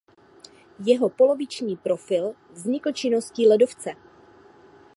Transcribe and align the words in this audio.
Jeho 0.79 1.09
poloviční 1.09 1.77
profil 1.77 2.33
vznikl 2.53 2.91
činností 2.91 3.47
ledovce. 3.47 3.91